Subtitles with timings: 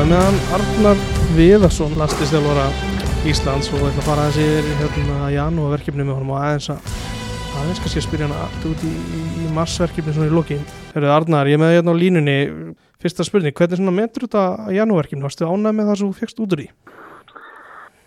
[0.00, 1.00] Það meðan Arnar
[1.36, 2.62] Viðarsson lastistjálfara
[3.28, 6.86] Íslands og ætla að fara aðeins yfir hérna janúarverkefni með honum og aðeins að
[7.60, 8.92] aðeins kannski að spyrja hana allt út í,
[9.44, 10.56] í marsverkefni svona í loki.
[10.94, 12.36] Hörruð Arnar, ég með hérna á línunni
[13.04, 14.46] fyrsta spurning, hvernig svona metur þetta
[14.78, 15.26] janúarverkefni?
[15.26, 16.66] Varstu ánæg með það sem þú fegst út úr í?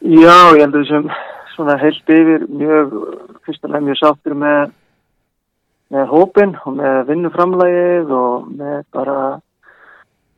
[0.02, 1.14] Já, ég heldur þessum
[1.54, 2.98] svona heilt yfir mjög,
[3.46, 4.74] fyrstulega mjög sáttur með
[5.94, 9.22] með hópin og með vinnuframlægið og með bara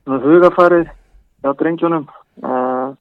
[0.03, 0.91] hugafarið
[1.45, 2.07] hjá drengjónum.
[2.41, 2.95] Uh,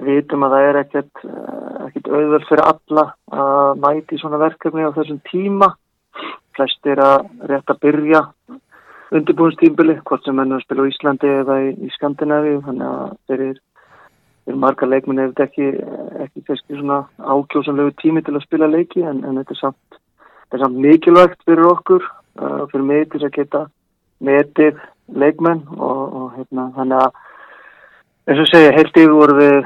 [0.00, 4.84] við vitum að það er ekkert, uh, ekkert auðvöld fyrir alla að mæti svona verkefni
[4.84, 5.72] á þessum tíma.
[6.56, 8.22] Flest er að rétt að byrja
[9.16, 12.60] undirbúinstímbili, hvort sem ennum spila á Íslandi eða í, í Skandinavíu.
[12.66, 15.68] Þannig að þeir eru marga leikminni ef þetta ekki,
[16.26, 20.00] ekki kannski svona ákjósanlegu tími til að spila leiki en, en þetta er samt,
[20.50, 22.06] er samt mikilvægt fyrir okkur,
[22.40, 23.64] uh, fyrir mig til að geta
[24.20, 24.80] metið
[25.16, 27.20] leikmenn og, og hérna þannig að
[28.30, 29.56] eins og segja yfir voru við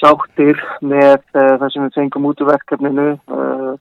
[0.00, 3.72] sáttir með uh, það sem við fengum út úr verkefninu uh,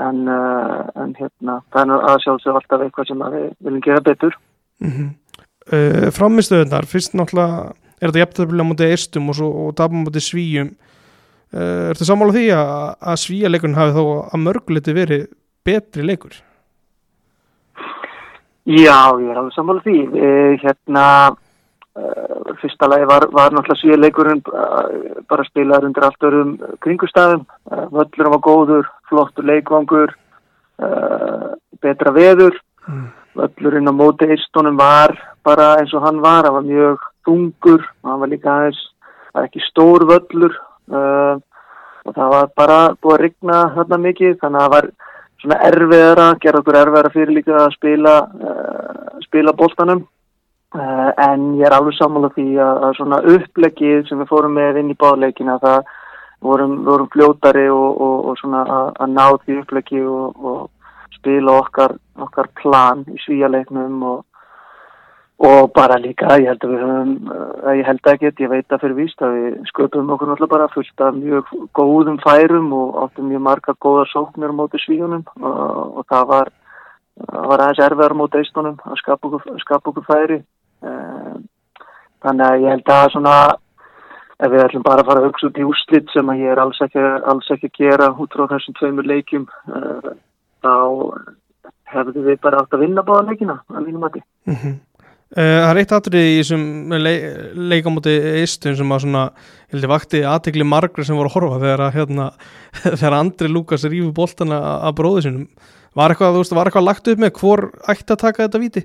[0.00, 4.38] en, uh, en hérna það er að sjálfsög alltaf eitthvað sem við viljum gera betur
[4.80, 6.10] Mm -hmm.
[6.16, 10.70] Framistöðunar, fyrst náttúrulega er þetta jæftabili á móti eistum og, og tapum móti svíjum
[11.50, 12.70] Er þetta sammála því að,
[13.10, 15.26] að svíjaleikurinn hafi þó að mörguleiti verið
[15.66, 16.36] betri leikur?
[18.70, 19.96] Já, ég er alveg sammála því.
[20.62, 21.04] Hérna,
[22.60, 26.52] fyrsta lagi var, var náttúrulega svíleikurinn uh, bara spilaður undir allt örum
[26.84, 27.46] kringustafum.
[27.70, 30.14] Uh, völlurinn var góður, flottur leikvangur,
[31.82, 32.56] betra veður.
[32.88, 33.08] Mm.
[33.36, 36.46] Völlurinn á móti eistónum var bara eins og hann var.
[36.46, 38.80] Það var mjög þungur, hann var líka aðeins,
[39.30, 40.56] það var ekki stór völlur
[40.90, 44.88] og það var bara búið að rigna þarna mikið þannig að það var
[45.40, 48.14] svona erfiðara, gerða okkur erfiðara fyrir líka að spila,
[49.26, 50.00] spila bóltanum
[50.78, 54.82] uh, en ég er alveg sammála því að, að svona upplegið sem við fórum með
[54.82, 55.92] inn í báleikina það
[56.40, 61.58] vorum, vorum fljótari og, og, og svona að, að ná því upplegið og, og spila
[61.60, 64.02] okkar, okkar plan í svíjaleiknum
[65.40, 68.82] og bara líka, ég held að við höfum, uh, ég held ekki, ég veit að
[68.82, 73.30] fyrir víst að við sköpum okkur náttúrulega bara fullt af mjög góðum færum og áttum
[73.30, 76.50] mjög marga góða sóknir mótið svíunum og, og það var,
[77.30, 80.38] var aðeins erfiðar mótið eistunum að skapa okkur, skapa okkur færi.
[82.24, 83.34] Þannig að ég held að svona,
[84.40, 86.62] ef við ætlum bara að fara að hugsa út í úslitt sem að ég er
[86.64, 90.12] alls ekki, alls ekki að gera út frá þessum tveimur leikjum, uh,
[90.60, 90.74] þá
[91.94, 94.24] hefðu við bara átt að vinna báða leikina, að mínum að því.
[94.50, 94.78] Mm -hmm.
[95.30, 96.62] Það er eitt atrið í þessum
[97.70, 99.20] leikamóti eistum sem að svona,
[99.70, 102.24] ég held ég vakti aðtegli margur sem voru að horfa þegar að hérna,
[103.00, 105.44] þegar Andri Lukas rífi bóltana að bróðu sinum.
[105.94, 108.82] Var eitthvað, þú veist, var eitthvað lagt upp með hvor ætti að taka þetta viti?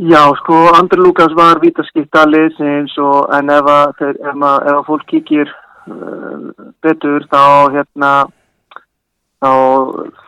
[0.00, 4.86] Já, sko, Andri Lukas var vítaskipta liðsins og en ef að, ef að, ef að
[4.86, 5.50] fólk kíkir
[5.92, 6.46] uh,
[6.80, 7.42] betur þá
[7.74, 8.12] hérna
[9.44, 9.50] þá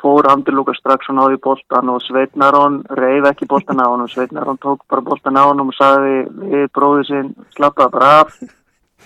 [0.02, 4.12] fór Andri Lukas strax og náði bóltan og Sveitnarón reyf ekki bóltan á hann og
[4.12, 6.20] Sveitnarón tók bara bóltan á hann og sagði
[6.52, 8.36] við bróðið sinn slappaði bara af.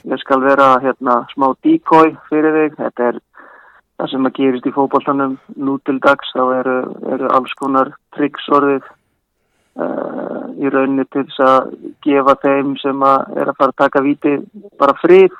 [0.03, 2.77] Ég skal vera hérna smá díkói fyrir þig.
[2.83, 3.23] Þetta er
[4.03, 6.35] það sem að gerist í fókbóltanum nú til dags.
[6.35, 6.79] Þá eru,
[7.15, 8.96] eru alls konar trikksorðið
[9.81, 11.75] uh, í rauninni til þess að
[12.07, 14.37] gefa þeim sem að er að fara að taka viti
[14.81, 15.37] bara frið.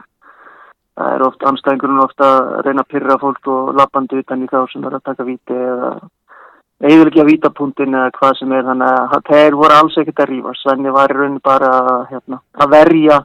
[0.97, 4.61] Það er ofta anstæðingurinn ofta að reyna að pyrra fólk og lappandi utan í þá
[4.73, 5.91] sem er að taka víti eða
[6.81, 8.67] eiginlega ekki að vítapunktin eða hvað sem er.
[8.71, 11.73] Þannig að þeir voru alls ekkert að rífa Svenni var í rauninni bara
[12.11, 13.25] hérna, að verja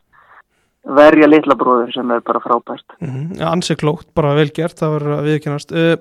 [0.81, 2.95] verja litla bróður sem er bara frábært.
[2.99, 3.39] Mm -hmm.
[3.39, 5.95] ja, Ansi klókt, bara vel gert það var viðkennast uh,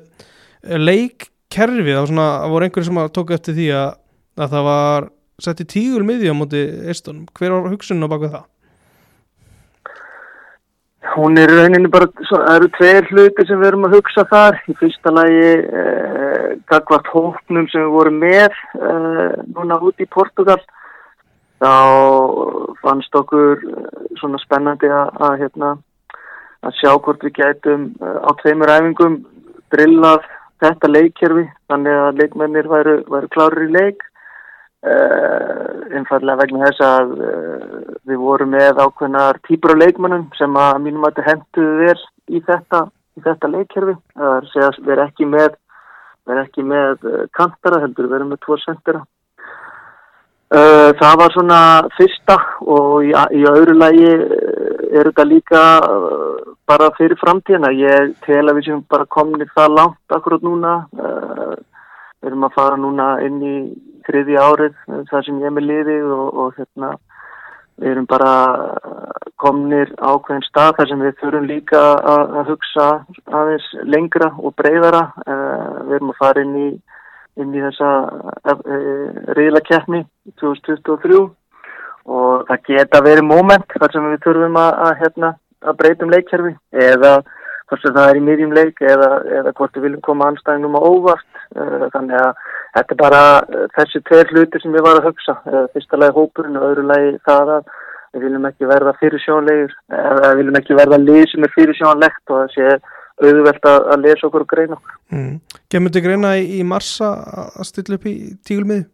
[0.63, 3.91] Leikkerfi, það var svona það voru einhverju sem tók eftir því að,
[4.41, 8.33] að það var sett í tígul miði á móti eistunum, hver var hugsunum á baka
[8.35, 8.49] það?
[11.11, 14.59] Hún er rauninni bara, það eru tveir hluti sem við erum að hugsa þar.
[14.69, 15.47] Í fyrsta lagi
[15.81, 20.59] eh, gagvart hóknum sem við vorum með eh, núna út í Portugal.
[21.61, 21.73] Þá
[22.85, 23.65] fannst okkur
[24.21, 25.73] svona spennandi að, að, hérna,
[26.69, 29.19] að sjá hvort við gætum eh, á tveimur æfingum
[29.75, 30.29] drillað
[30.61, 31.49] þetta leikkerfi.
[31.73, 34.07] Þannig að leikmennir væru, væru klárur í leik.
[34.81, 40.79] Uh, einfallega vegna þess að uh, við vorum með ákveðnar týpur af leikmannum sem að
[40.87, 42.81] mínum að þetta henduðu verð í þetta,
[43.13, 43.97] í þetta leikkerfi.
[44.17, 47.83] Það er að segja að við erum ekki með við erum ekki með uh, kantara
[47.85, 49.07] heldur við erum með tvo sendera
[50.51, 51.59] það var svona
[51.95, 52.35] fyrsta
[52.67, 55.61] og í, í öðru lagi er þetta líka
[56.67, 57.71] bara fyrir framtíðina.
[57.71, 60.75] Ég tel að við sem bara komni það langt akkurat núna.
[60.91, 63.55] Við erum að fara núna inn í
[64.11, 64.77] þriði árið
[65.11, 66.93] þar sem ég er með liði og, og hérna
[67.81, 68.33] við erum bara
[69.41, 72.87] komnir ákveðin stað þar sem við þurfum líka að, að hugsa
[73.41, 75.03] aðeins lengra og breyðara.
[75.25, 76.71] Uh, við erum að fara inn í,
[77.41, 77.91] inn í þessa
[79.39, 80.03] reyðlakeppni
[80.43, 81.23] 2023
[82.11, 85.33] og það geta verið móment þar sem við þurfum að, að, hérna,
[85.65, 86.55] að breytum leikkerfi
[86.91, 87.15] eða
[87.71, 90.83] hvort sem það er í miðjum leik eða, eða hvort við viljum koma anstæðingum á
[90.83, 91.29] óvart.
[91.55, 92.43] Uh, þannig að
[92.77, 93.23] þetta er bara
[93.77, 95.37] þessi tveir hluti sem við varum að hugsa.
[95.75, 97.71] Fyrsta lagi hópurinn og öðru lagi það að
[98.11, 102.41] við viljum ekki verða fyrirsjónlegur eða við viljum ekki verða lið sem er fyrirsjónlegt og
[102.41, 102.71] það sé
[103.21, 104.95] auðvelt að, að lesa okkur og greina okkur.
[105.15, 105.35] Mm.
[105.71, 107.11] Gemur þið greina í, í marsa
[107.51, 108.15] að stilla upp í
[108.47, 108.87] tígulmið?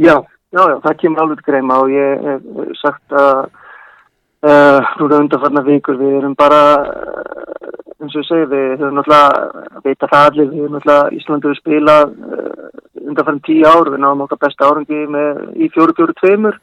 [0.00, 0.16] Já,
[0.54, 2.48] já, já, það kemur alveg greina og ég hef
[2.80, 3.44] sagt að
[4.44, 9.80] uh, núna undanfarnar vikur við erum bara uh, eins og ég segi við höfum náttúrulega
[9.86, 12.68] veita það allir, við höfum náttúrulega Íslandur spila uh,
[13.04, 16.60] undanfarnar tíu ár, við náðum okkar besta árangi með, í fjóru fjóru tveimur.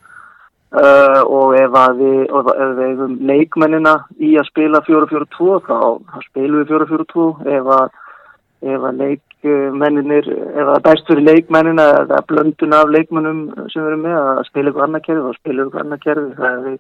[0.72, 3.92] Og ef við, ef við hefum leikmennina
[4.24, 7.26] í að spila 4-4-2 þá, þá spilum við 4-4-2
[7.58, 7.98] ef að,
[8.72, 13.90] ef að leikmenninir ef það er best fyrir leikmennina eða blöndun af leikmennum sem við
[13.90, 16.32] erum með að spila ykkur annar kerfi þá spilum við ykkur annar kerfi.
[16.40, 16.80] Það við,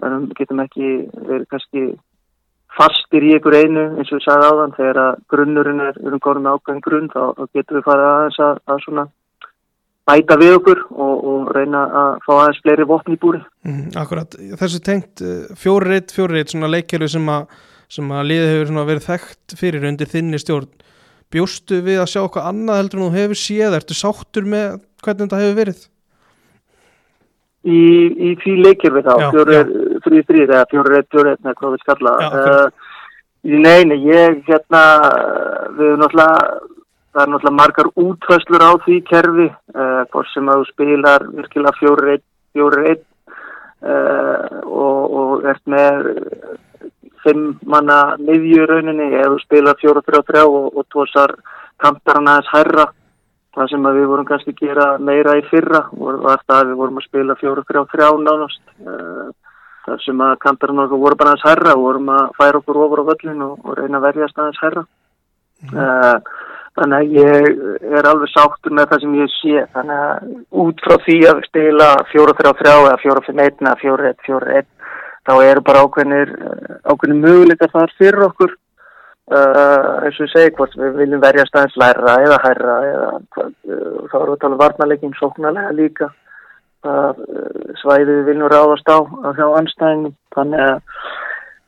[0.00, 1.84] við getum ekki verið kannski
[2.78, 6.22] fastir í ykkur einu eins og við sagðum áðan þegar að grunnurinn er, við erum
[6.24, 7.22] góðin ákveðin grunn þá,
[7.56, 9.06] getum við farið aðeins að, að svona
[10.10, 13.42] bæta við okkur og, og reyna að fá aðeins fleiri vopn í búri.
[13.66, 15.24] Mm, akkurat, þessu tengt
[15.60, 17.56] fjórið, fjórið, svona leikkerfi sem að,
[17.90, 20.70] sem að liðið hefur verið þekkt fyrir undir þinni stjórn.
[21.30, 25.28] Bjóstu við að sjá okkar annað heldur en þú hefur séð, ertu sáttur með hvernig
[25.28, 25.84] þetta hefur verið?
[27.60, 27.80] Í,
[28.30, 29.72] í því leikkerfi þá, fjórið,
[30.06, 32.16] þrýð, þrýð, eða fjórið, fjórið, eða hvað við skalla.
[32.30, 32.66] Uh,
[33.50, 34.82] nei, nei, ég, hérna,
[35.78, 36.68] við erum náttúrulega
[37.10, 41.78] Það er náttúrulega margar útfæslur á því kerfi, uh, hvort sem að þú spilar virkilega
[41.80, 42.22] fjóri-eitt
[42.54, 46.06] fjóri uh, og, og ert með
[47.24, 51.34] fimm manna miðjurauninni eða þú spilar fjóra-þrjá-þrjá og, og tósar
[51.82, 52.86] kamtarna aðeins hærra.
[53.58, 57.00] Það sem við vorum kannski að gera meira í fyrra var það að við vorum
[57.00, 58.62] að spila fjóra-þrjá-þrjá nánast.
[59.80, 62.80] Uh, það sem að kamtarna okkur voru bara aðeins hærra og vorum að færa okkur
[62.84, 64.86] ofur á völlin og, og reyna að verjast aðeins hærra.
[65.60, 66.28] Mm.
[66.78, 69.64] Þannig að ég er alveg sáttur með það sem ég sé.
[69.74, 70.28] Þannig að
[70.62, 74.70] út frá því að stila 4-3-3 eða 4-5-1 eða 4-1-4-1
[75.28, 76.32] þá eru bara ákveðnir,
[76.88, 78.56] ákveðnir möguleikar þar fyrir okkur.
[79.30, 83.52] Uh, eins og ég segi hvort við viljum verja staðins læra eða hærra eða hvað,
[83.68, 86.08] uh, þá erum við að tala um varnarleikin sóknarlega líka.
[86.80, 87.10] Uh,
[87.82, 90.14] svæðið við viljum ráðast á að hjá anstæðingum.
[90.32, 90.78] Þannig að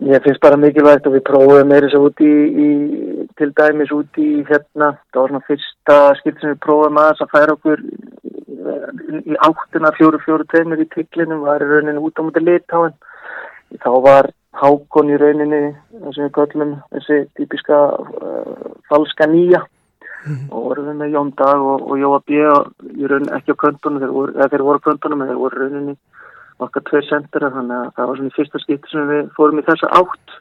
[0.03, 2.31] Ég finnst bara mikilvægt að við prófum með þess að út í,
[2.64, 2.70] í,
[3.38, 7.55] til dæmis út í hérna, það var svona fyrsta skipt sem við prófum að færa
[7.55, 7.85] okkur
[9.23, 12.97] í áttina fjóru fjóru tegnur í tiklinum, var í rauninni út á mútið litáin.
[13.79, 15.62] Þá var hákon í rauninni,
[16.00, 19.62] það sem við göllum, þessi típiska uh, falska nýja
[20.27, 20.47] mm.
[20.51, 22.41] og vorum við með Jón Dag og, og Jóa B.
[22.97, 25.97] í rauninni ekki á köntunum, þeir voru, þeir voru köntunum en þeir voru rauninni
[26.63, 29.67] okkar tvei sendera þannig að það var svona í fyrsta skipti sem við fórum í
[29.67, 30.37] þessa átt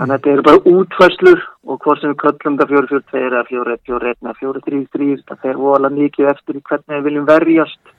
[0.00, 4.22] þannig að þetta eru bara útfæslur og hvort sem við köllum það 4-4-2 eða 4-1-4-1
[4.22, 7.92] eða 4-3-3 það fer vola mikið eftir í hvernig við viljum verjast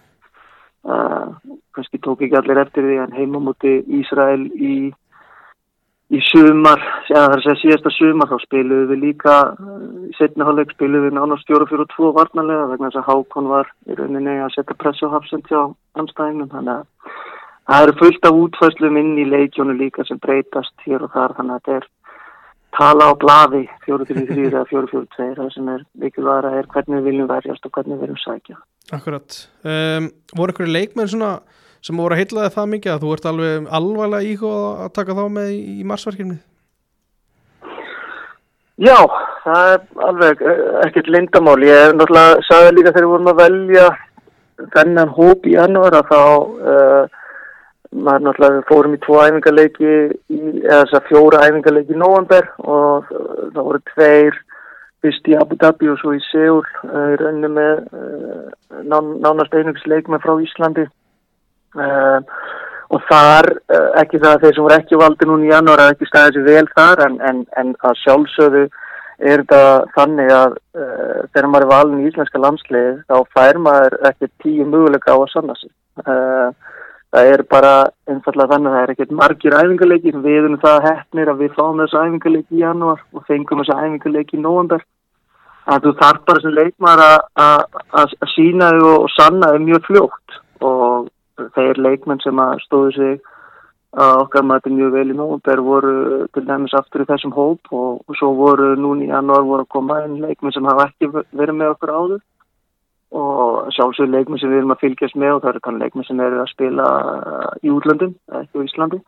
[0.90, 1.28] uh,
[1.76, 4.76] kannski tók ekki allir eftir því en heimamóti Ísrael í
[6.13, 9.38] í sumar, er að segja síðasta sumar þá spilum við líka
[10.10, 14.53] í setniháleik spilum við nánast 4-4-2 varnarlega vegna þess að Hákon var í rauninni að
[14.55, 15.62] setja press á hafsend hjá
[16.00, 17.17] anstæðingum þannig að
[17.70, 21.58] það eru fullt af útfæslum inn í leikjónu líka sem breytast hér og þar þannig
[21.58, 21.89] að þetta er
[22.77, 27.67] tala á blaði 4-3-3 eða 4-4-2 það sem er mikilvægra er hvernig við viljum verjast
[27.67, 28.62] og hvernig við viljum sækja.
[28.93, 31.36] Akkurat, um, voru ykkur leikmenn svona
[31.84, 35.24] sem voru að heitlaði það mikið að þú ert alveg alvarlega íhuga að taka þá
[35.38, 36.38] með í marsverkjumni?
[38.82, 38.98] Já,
[39.44, 41.60] það er alveg eh, ekkert lindamál.
[41.62, 43.90] Ég náttúrulega sagði líka þegar við vorum að velja
[44.74, 46.22] þennan hóp í januar að þá
[46.72, 47.20] uh,
[47.94, 53.60] maður náttúrulega fórum í tvo æfingarleiki eða þess að fjóra æfingarleiki í november og það
[53.60, 54.40] voru tveir
[55.04, 60.10] fyrst í Abu Dhabi og svo í Seúl uh, í rauninni með uh, nánast einungsleik
[60.10, 60.88] með frá Íslandi
[62.94, 65.94] og þar, uh, ekki það að þeir sem voru ekki valdi núna í janúar er
[65.94, 68.65] ekki stæðið sér vel þar en, en, en að sjálfsögðu
[69.24, 69.62] er þetta
[69.96, 74.68] þannig að uh, þegar maður er valin í íslenska landslið þá fær maður ekki tíu
[74.68, 75.72] möguleika á að sanna sig.
[77.13, 77.74] Það er bara
[78.10, 81.82] einfallega þannig að það er ekkert margir æfingarleiki við erum það hefnir að við fáum
[81.84, 84.86] þessu æfingarleiki í janúar og fengum þessu æfingarleiki í nóvandar
[85.70, 90.39] að þú þarf bara sem leikmar að sína þig og sanna þig mjög fljótt.
[90.39, 90.43] og
[91.56, 93.22] þeir leikmenn sem að stóðu sig
[93.94, 95.96] að okkar maður mjög vel í nógumber voru
[96.34, 100.00] til dæmis aftur í þessum hóp og, svo voru núni í januar voru að koma
[100.02, 102.22] einn leikmenn sem hafa ekki verið með okkur áður.
[103.13, 106.22] Og sjálfsögur leikmenn sem við erum að fylgjast með og það eru kannan leikmenn sem
[106.25, 106.88] eru að spila
[107.62, 109.00] í útlöndum, ekki á Íslandi.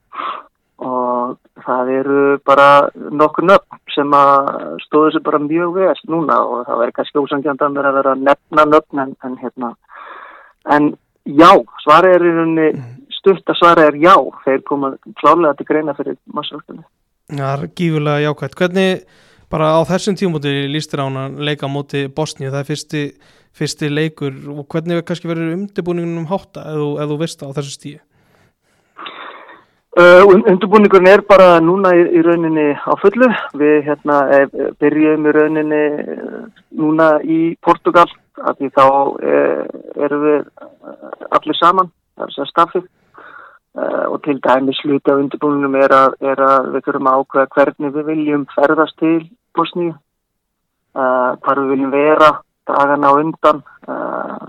[0.85, 4.51] Og það eru bara nokkur nöfn sem að
[4.83, 8.67] stóðu sig bara mjög veðast núna og það verður kannski ósangjöndan að vera að nefna
[8.69, 9.71] nöfn en, en hérna.
[10.75, 10.93] En
[11.25, 11.51] já,
[11.83, 12.69] svarið er í rauninni
[13.25, 14.15] stutt að svara er já,
[14.45, 16.85] þeir koma klálega til greina fyrir massavöldunni.
[17.31, 18.57] Það er gífurlega jákvæmt.
[18.59, 19.05] Hvernig
[19.49, 23.05] bara á þessum tímúti lístir á hann leika móti Bosníu, það er fyrsti,
[23.55, 28.01] fyrsti leikur og hvernig kannski verður undirbúningunum hátta eða þú, veist á þessu stíu?
[29.95, 33.29] Uh, undirbúningurinn er bara núna í, í rauninni á fullu.
[33.55, 35.83] Við hérna, e, byrjum í rauninni
[36.75, 38.09] núna í Portugal
[38.43, 38.85] af því þá
[39.23, 39.39] e,
[40.05, 40.41] erum við
[41.37, 42.87] allir saman, það er sér staffið
[43.75, 47.49] Uh, og til dæmis sluti á undirbúinum er að, er að við þurfum að ákveða
[47.55, 49.17] hvernig við viljum ferðast til
[49.51, 49.95] Bosníu,
[50.95, 52.29] hvar við viljum vera
[52.71, 53.59] dagana á undan,
[53.91, 54.47] uh,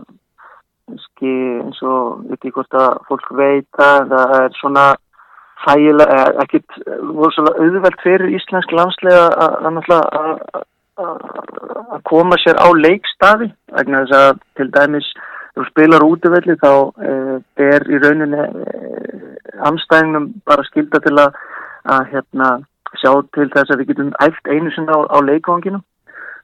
[0.92, 4.86] eins og við veitum hvort að fólk veit að það er svona
[5.64, 6.78] fægilega, ekkert
[7.18, 10.62] voru svona auðvelt fyrir íslensk landslega að
[12.08, 15.08] koma sér á leikstaði, vegna þess að til dæmis
[15.56, 16.70] þú spilar útivelli þá
[17.08, 19.26] eh, er í rauninni eh,
[19.64, 21.36] anstæðinum bara skilda til að,
[21.88, 22.48] að hérna,
[23.00, 25.84] sjá til þess að við getum æft einu sinna á, á leikvanginum.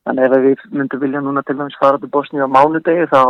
[0.02, 3.20] Þannig ef við myndum vilja núna til dæmis fara til Bosni á mánudegi þá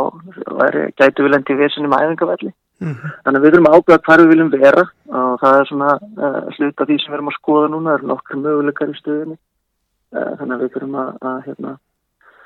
[0.63, 2.53] væri, gætu við lendi í með æfingavelli.
[2.83, 3.11] Mm -hmm.
[3.25, 4.85] Þannig að við þurfum að ákveða hvar við viljum vera
[5.19, 5.91] og það er svona
[6.25, 9.37] uh, hluta því sem við erum að skoða núna, eru nokkur möguleikar í stöðinni.
[10.13, 11.71] Uh, þannig að við þurfum að, að hérna,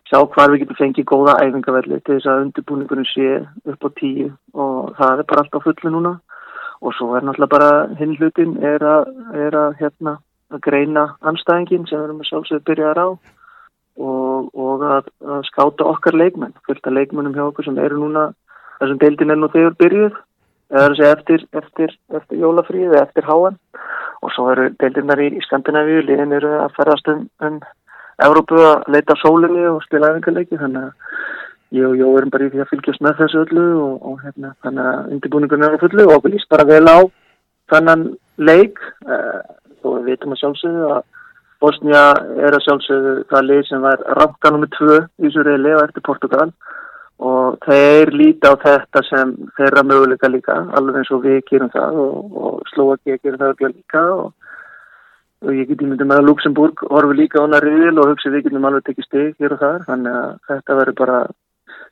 [0.07, 3.31] sjá hvar við getum fengið góða æfingavelli til þess að undirbúningunum sé
[3.73, 6.13] upp á tíu og það er bara alltaf fulli núna.
[6.85, 10.19] Og svo er náttúrulega bara hinn hlutin er að, er að, hérna,
[10.53, 15.89] að greina anstæðingin sem við erum að sjálfsögðu byrjaðar á og, og að, að skáta
[15.91, 18.29] okkar leikmenn, fylgta leikmennum hjá okkur sem eru núna,
[18.79, 20.19] þessum deildin er nú þegar byrjuð,
[20.71, 23.59] eða þessi eftir, eftir, eftir jólafríð eða eftir háan
[24.27, 27.59] og svo eru deildinnar í, Skandinavíu, liðin eru að ferðast um, um
[28.27, 32.53] Európu að leita sólinni og spila efingarleiki þannig að ég og Jó erum bara í
[32.53, 36.07] því að fylgjast með þessu öllu og, og hérna, þannig að undirbúningun er á fullu
[36.07, 36.99] og okkur líst bara vel á
[37.73, 38.07] þannan
[38.39, 38.81] leik.
[39.07, 39.43] Uh,
[39.87, 41.03] og við veitum að sjálfsögðu að
[41.63, 42.03] Bosnia
[42.47, 46.07] er að sjálfsögðu það leik sem var ranka nummið tvö í þessu reyli og eftir
[46.07, 46.49] Portugal.
[46.51, 46.77] og
[47.67, 52.37] þeir líti á þetta sem þeirra möguleika líka alveg eins og við gerum það og,
[52.37, 54.35] og Slovaki gerum það líka og
[55.45, 58.65] og ég get ímyndið með að Luxemburg orfi líka ána riðil og hugsi við getum
[58.69, 61.19] alveg tekið steg hér og þar þannig að þetta verður bara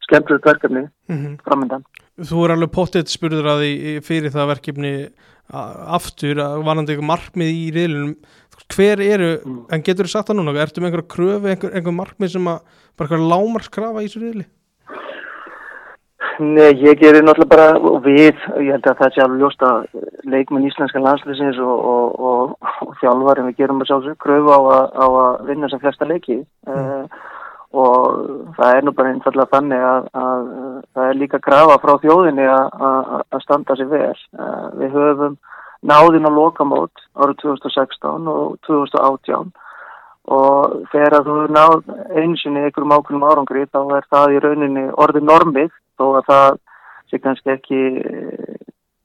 [0.04, 1.36] skemmtilegt verkefni mm -hmm.
[1.44, 4.94] framöndan Þú er alveg pottitt spurður að því fyrir það verkefni
[5.52, 8.14] aftur að varandi eitthvað markmið í riðilunum
[8.74, 9.66] hver eru, mm.
[9.72, 12.60] en getur þú sagt það núna ertu með einhverja kröfu, einhver, einhver markmið sem að
[12.96, 14.46] bara eitthvað lámarskrafa í þessu riðili?
[16.38, 19.84] Nei, ég gerir náttúrulega bara við, ég held að það sé alveg ljóst að
[20.32, 24.58] leikmenn íslenska landslýsins og, og, og, og þjálfar en við gerum að sjálfsög kröfu á,
[24.90, 26.74] á að vinna sem flesta leiki mm.
[26.74, 27.04] uh,
[27.74, 31.94] og það er nú bara einfallega þannig að, að, að það er líka grafa frá
[32.02, 34.22] þjóðinni að, að standa sér vel.
[34.34, 35.38] Uh, við höfum
[35.86, 39.54] náðin á lokamót árið 2016 og 2018
[40.24, 41.74] og þegar þú náð
[42.16, 46.60] einsinni ykkur um ákveðum árangri þá er það í rauninni orðið normið þó að það
[47.10, 48.54] sé kannski ekki eh,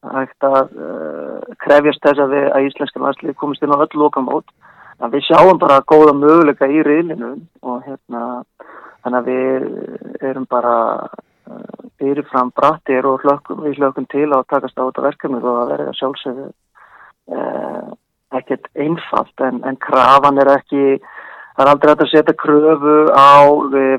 [0.00, 4.48] hægt að uh, krefjast þess að, við, að íslenska landslið komist inn á öll lokamót.
[5.00, 7.34] En við sjáum bara góða möguleika í riðlinu
[7.64, 8.42] og hérna
[9.04, 10.74] þannig að við erum bara
[11.04, 15.72] uh, fyrirfram brattir og hlökkum, við hlökkum til að takast á þetta verkefni og að
[15.74, 17.92] verða sjálfsögðu uh,
[18.38, 21.00] ekkert einfalt en, en krafan er ekki
[21.60, 23.44] Það er aldrei að setja kröfu á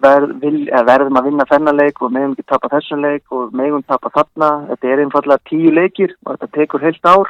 [0.01, 3.83] verð, vil, verðum að vinna þennan leik og meðum ekki tapa þessum leik og meðum
[3.85, 4.47] tapa þarna.
[4.71, 7.29] Þetta er einfallega tíu leikir og þetta tekur heilt ár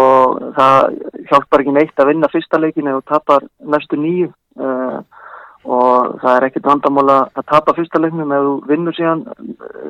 [0.00, 0.98] og það
[1.30, 4.28] hjálpar ekki neitt að vinna fyrsta leikin eða tapar næstu nýju
[4.60, 5.00] uh,
[5.64, 9.24] og það er ekkert vandamóla að tapa fyrsta leiknum eða vinnur síðan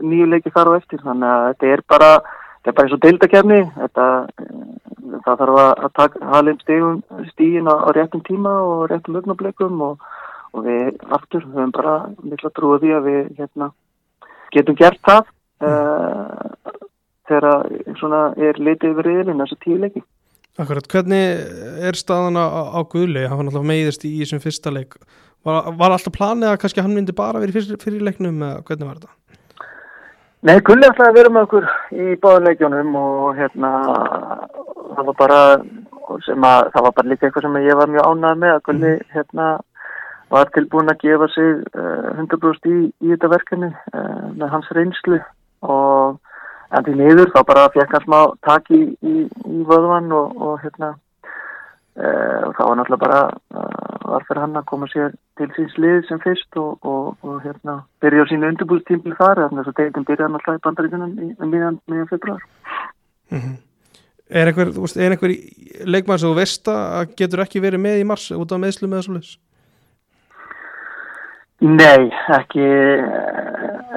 [0.04, 1.02] nýju leiki þar og eftir.
[1.02, 2.12] Þannig að þetta er bara,
[2.60, 4.08] þetta er bara eins og deildakefni, þetta
[5.24, 6.60] það þarf að taka halin
[7.30, 10.06] stígin á, á réttum tíma og réttum ögnableikum og,
[10.54, 13.70] og við aftur höfum bara mikla trúið því að við hérna,
[14.54, 15.22] getum gert það
[15.66, 16.80] uh,
[17.30, 20.04] þegar svona er litið yfir riðilinn þessu tíuleiki.
[20.60, 23.22] Akkurat, hvernig er staðan á, á Guðli?
[23.24, 24.98] Hann var náttúrulega meiðist í þessum fyrsta leik.
[25.46, 28.90] Var, var alltaf planið að kannski hann myndi bara verið fyrir, fyrir leiknum eða hvernig
[28.90, 29.14] var þetta?
[30.48, 33.70] Nei, Gulli ætlaði að vera með okkur í báðuleikjónum og hérna
[34.96, 35.40] það var bara
[36.26, 38.94] sem að það var bara líka eitthvað sem ég var mjög ánægð með að Gulli
[39.14, 39.50] hérna
[40.30, 45.20] var tilbúin að gefa sig uh, 100% í, í þetta verkefni uh, með hans reynslu.
[45.66, 46.18] Og
[46.70, 50.60] en því niður þá bara fekk hann smá tak í, í, í vöðvan og, og
[50.62, 53.22] hérna uh, og þá var náttúrulega bara
[54.10, 57.80] var fyrir hann að koma sér til síns lið sem fyrst og, og, og hérna
[58.02, 61.28] byrja á sínu undirbúðstímpil þar þannig að þess að deitin byrja náttúrulega í bandaríkunum í
[61.52, 62.46] miðjan, miðjan februar
[63.30, 63.58] mm -hmm.
[64.30, 65.32] Er einhver, er einhver
[65.90, 69.00] leikmann sem þú veist að getur ekki verið með í mars út af meðslu með
[69.00, 69.30] þessu leys?
[71.60, 72.68] Nei, ekki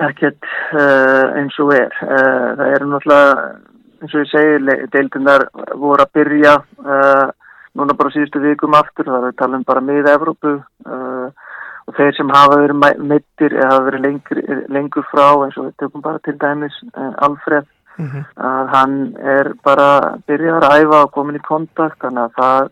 [0.04, 3.36] ekkert uh, eins og er uh, það eru náttúrulega
[4.04, 5.46] eins og ég segi, deildunar
[5.80, 7.30] voru að byrja uh,
[7.78, 10.58] núna bara síðustu vikum aftur, það er talað um bara með Evrópu
[11.84, 15.80] og þeir sem hafa verið mittir eða hafa verið lengur, lengur frá eins og við
[15.82, 16.76] tökum bara til dæmis
[17.26, 18.24] Alfred mm -hmm.
[18.36, 18.96] að hann
[19.38, 19.90] er bara
[20.28, 22.70] byrjað að æfa og komin í kontakt þannig að það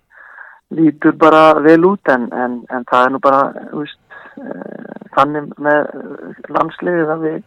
[0.72, 4.00] lítur bara vel út en, en, en það er nú bara, veist
[4.40, 5.90] Eh, þannig með
[6.56, 7.40] landsliðið að við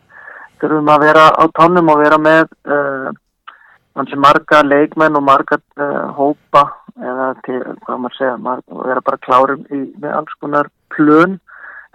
[0.61, 6.67] þurfum að vera á tónum og vera með uh, marga leikmenn og marga uh, hópa
[7.01, 11.39] eða til, hvað maður segja, marga, vera bara klárum í, með alls konar plön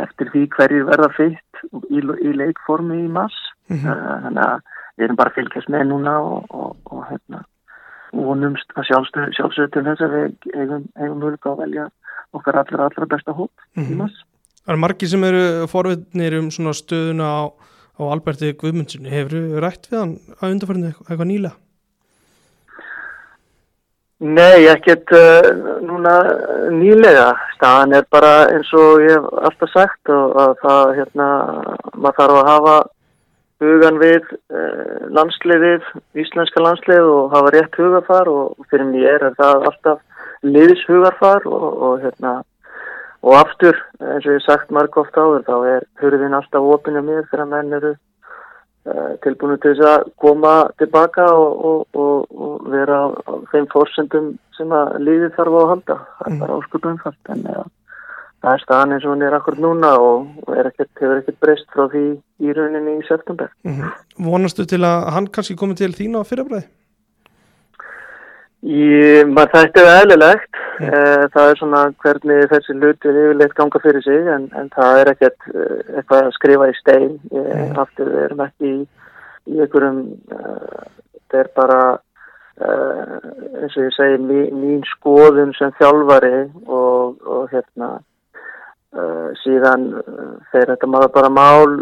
[0.02, 3.38] eftir því hverjir verða fyrst í, í leikformi í mass
[3.70, 3.94] mm -hmm.
[3.94, 7.46] uh, þannig að við erum bara fylgjast með núna og, og, og hérna
[8.12, 11.86] vonumst að sjálfsögðu til þess að við eigum, hulga að velja
[12.36, 13.94] okkar allra allra besta hóp mm -hmm.
[13.94, 14.26] í mass
[14.70, 17.42] Það er margi sem eru forvittnir um svona stöðuna á,
[17.98, 19.10] á Alberti Guðmundssoni.
[19.10, 21.52] Hefur þú rætt við hann að undarfærinu eitthvað nýla?
[24.20, 25.48] Nei, ekkert uh,
[25.82, 26.14] núna
[26.76, 27.32] nýlega.
[27.56, 31.30] Staðan er bara eins og ég hef alltaf sagt og að það, hérna,
[31.96, 32.78] maður þarf að hafa
[33.64, 35.88] hugan við uh, landsliðið,
[36.20, 40.04] íslenska landslið og hafa rétt hugafar og fyrir mér er það alltaf
[40.48, 42.40] liðshugafar og, og hérna
[43.20, 47.26] og aftur, eins og ég sagt marg ofta áður, þá er hurðin alltaf opinu mér
[47.28, 52.70] fyrir að menn eru uh, tilbúinu til þess að koma tilbaka og, og, og, og
[52.72, 56.40] vera á þeim fórsendum sem að líði þarf á að halda það er mm.
[56.46, 57.66] bara áskupum fast en ja,
[58.44, 61.88] það er staðan eins og hún er akkur núna og ekkert, hefur ekkert breyst frá
[61.92, 62.04] því
[62.40, 63.96] í rauninni í september mm -hmm.
[64.30, 66.68] Vonastu til að hann kannski komi til þína á fyrirbræði?
[68.68, 70.58] Ég, maður þætti það eðlilegt.
[70.84, 75.12] Eh, það er svona hvernig þessi luti yfirleitt ganga fyrir sig en, en það er
[75.14, 77.72] ekkert eh, eitthvað að skrifa í stein, yeah.
[77.80, 78.82] aftur við erum ekki í,
[79.48, 80.02] í einhverjum,
[80.36, 80.84] uh,
[81.16, 83.16] þetta er bara uh,
[83.62, 87.98] eins og ég segi mín, mín skoðun sem þjálfari og, og hérna
[88.96, 89.90] uh, síðan
[90.52, 91.76] fer þetta maður bara mál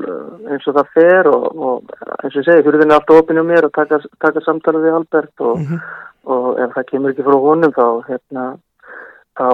[0.47, 3.45] eins og það fer og, og eins og ég segi, hurðin er alltaf opinn á
[3.47, 5.81] mér að taka, taka samtala við Albert og -hmm
[6.27, 8.45] og ef það kemur ekki frá honum þá hérna
[9.37, 9.47] þá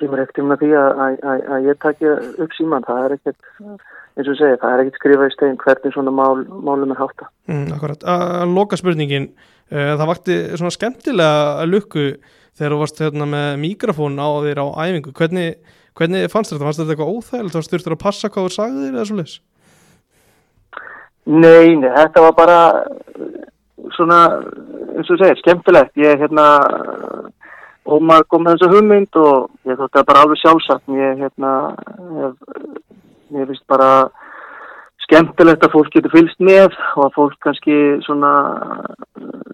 [0.00, 2.12] kemur ekkert um að því að, að, að ég takja
[2.44, 3.40] upp síman, það er ekkert
[4.12, 7.30] eins og segja, það er ekkert skrifað í stegin hvernig svona mál, málum er hátta
[7.48, 12.06] mm, Akkurat, að loka spurningin uh, það vakti svona skemmtilega lukku
[12.58, 15.56] þegar þú varst hérna, með mikrofón á þér á æfingu hvernig,
[15.98, 16.66] hvernig fannst þetta?
[16.66, 17.56] Fannst þetta eitthvað óþægilegt?
[17.56, 19.36] Þú styrtur að passa hvað þú sagði þér eða svo leiðis?
[21.22, 22.58] Nei, nei, þetta var bara
[23.96, 24.18] svona
[24.96, 25.94] eins og segir, skemmtilegt.
[26.00, 26.46] Ég hérna,
[27.82, 30.84] Ómar kom með þessu hugmynd og ég þótti að bara alveg sjálfsagt.
[30.94, 31.52] Ég hérna,
[32.18, 32.34] hef,
[33.34, 33.88] ég finnst bara
[35.06, 38.32] skemmtilegt að fólk getur fylst með og að fólk kannski svona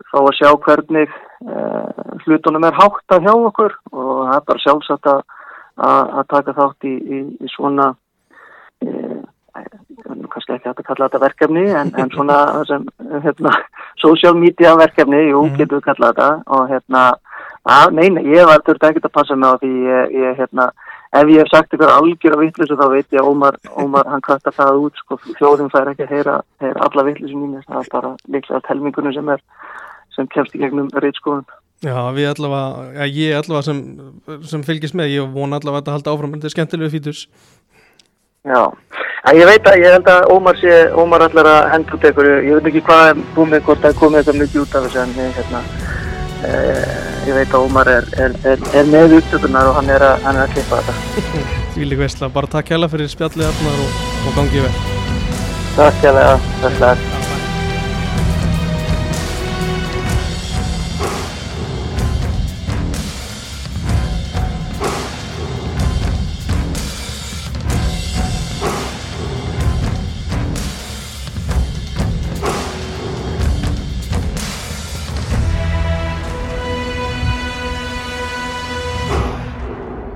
[0.08, 4.64] fá að sjá hvernig eh, hlutunum er hátt að hjá okkur og það er bara
[4.64, 5.24] sjálfsagt að,
[5.78, 7.90] að taka þátt í, í, í svona
[8.84, 9.18] eh,
[10.32, 12.38] kannski ekki að kalla þetta verkefni en, en svona
[12.70, 12.84] sem
[13.24, 13.54] hérna,
[14.00, 15.56] social media verkefni, jú, mm.
[15.58, 17.04] getur við kallað þetta og hérna,
[17.68, 20.70] að, neina, ég var þurft ekki að passa mig á því ég, ég hérna,
[21.16, 24.24] ef ég hef sagt ykkur algjör að vittlisu þá veit ég að Ómar, Ómar hann
[24.24, 27.92] kvartar það út, sko, þjóðum fær ekki að heyra, heyra alla vittlisu mínu, það er
[27.94, 29.44] bara líklega telmingunum sem er
[30.16, 31.46] sem kemst í gegnum reytskóðun
[31.78, 33.82] Já, við allavega, ja, ég allavega sem,
[34.50, 37.20] sem fylgist með, ég vona allavega að þetta halda áfram, þetta er skemmtilegu fítus
[38.48, 38.64] Já,
[39.28, 42.40] en ég veit að ég held að Ómar sé, Ómar allar að henda út einhverju,
[42.48, 45.16] ég veit ekki hvað er búmið hvort er komið eitthvað mikið út af þessu en
[45.38, 45.62] hérna,
[46.46, 50.42] ég veit að Ómar er, er, er, er með útökunar og hann er að, hann
[50.44, 51.28] að klippa þetta.
[51.74, 54.74] Því líka veistla, bara takk hjá það fyrir spjallið og, og gangið vel.
[55.78, 57.17] Takk hjá það, þess að